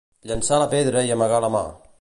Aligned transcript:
Llençar 0.29 0.59
la 0.63 0.69
pedra 0.71 1.05
i 1.11 1.15
amagar 1.17 1.45
la 1.47 1.55
mà 1.59 1.67